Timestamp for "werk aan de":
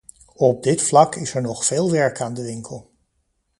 1.91-2.43